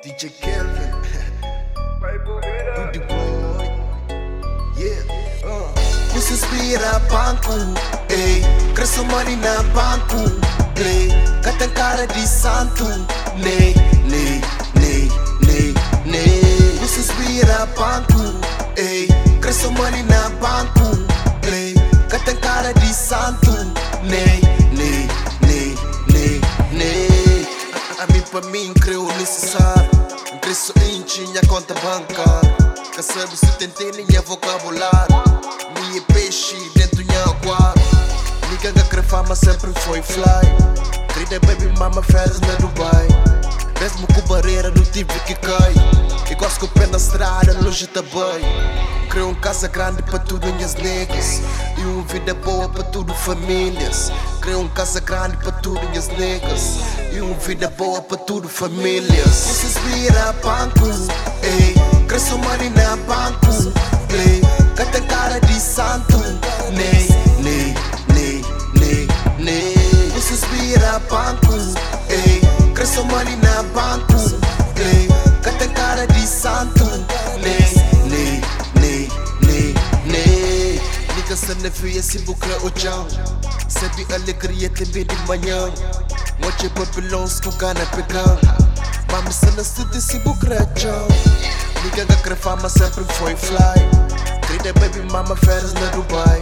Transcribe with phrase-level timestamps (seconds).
[0.00, 0.92] DJ Kelvin,
[2.00, 3.66] Rudy Boy,
[4.76, 5.02] yeah,
[5.44, 5.74] uh.
[6.12, 7.52] Você inspira banco,
[8.08, 8.42] ei,
[8.74, 10.16] cresce money na banco,
[10.76, 11.08] ei,
[11.42, 12.84] cata cara de santo,
[13.38, 14.40] nei, nei,
[14.74, 15.08] nei,
[15.44, 16.78] nei, nei.
[16.80, 18.22] Você inspira banco,
[18.76, 19.08] ei,
[19.40, 20.96] cresce money na banco,
[21.52, 21.74] ei,
[22.08, 23.50] cata cara de santo,
[24.04, 24.47] nei,
[28.38, 29.90] A, a mim creu necessário,
[30.40, 35.16] cresço enche minha conta bancária, sabe se tentei nem vocabulário.
[35.80, 37.82] Minha peixe dentro do aquário.
[38.48, 40.24] Nigga que quer fama sempre foi fly.
[41.12, 43.08] Querida baby mama férias na Dubai.
[43.80, 46.30] Mesmo com barreira não tive que cair.
[46.30, 50.74] Igual o pé na estrada, longe da bem Criou um casa grande para tudo minhas
[50.76, 51.40] negras.
[51.76, 54.12] E uma vida boa para tudo famílias.
[54.40, 59.26] Criou um casa grande para tudo minhas negras E uma vida boa para tudo famílias
[59.26, 60.86] Vocês viram banco,
[61.42, 61.74] ei.
[62.06, 63.48] Cresce money na banco,
[64.10, 64.40] ei.
[64.74, 66.18] Cata cara de santo,
[66.72, 67.08] nei,
[67.42, 67.74] nei,
[68.14, 68.44] nei,
[68.78, 70.10] nei, nei.
[70.14, 71.52] Vocês vira banco,
[72.08, 72.40] ei,
[72.74, 74.14] cresce money na banco,
[74.76, 75.08] ei,
[75.42, 76.84] cata cara de santo,
[77.42, 77.67] nei,
[81.78, 83.06] Nigga se ne via se bucra o chão,
[83.68, 85.72] sabe alegria também de manhã.
[86.40, 88.40] Moche papilões com cana pegando,
[89.12, 91.08] mami se na city se bucra chão.
[91.84, 94.08] Nigga que quer fama sempre foi fly.
[94.46, 96.40] Querida baby mama férias na Dubai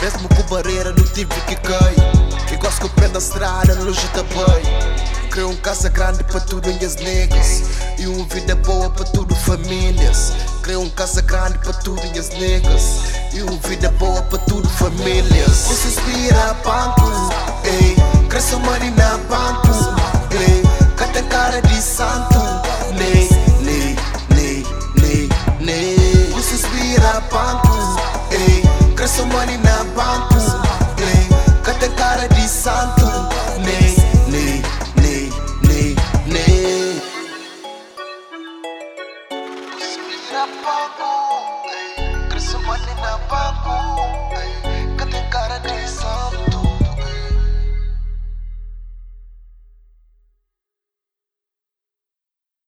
[0.00, 1.94] Mesmo com barreira não tive que cair
[2.50, 6.96] Igual o pé na estrada, longe da bem Criou um casa grande para tudo minhas
[6.96, 7.62] negras
[7.98, 10.32] E uma vida boa para tudo famílias
[10.66, 12.82] Criou um casa grande para tudo minhas negras.
[13.32, 15.58] E uma vida boa para tudo famílias.
[15.68, 17.08] Você inspira banco,
[17.62, 17.94] ei.
[18.28, 19.68] Cresce money na banco,
[20.32, 20.64] ei.
[20.96, 22.40] Cata cara de santo,
[22.98, 23.28] nei,
[23.60, 23.96] nei,
[24.34, 24.66] nei,
[25.00, 25.28] nei,
[25.60, 26.32] nei.
[26.32, 28.00] Você inspira banco,
[28.32, 28.64] ei.
[28.96, 30.35] Cresce money na banco
[40.36, 41.14] na pangu,
[41.72, 43.12] eh, mali na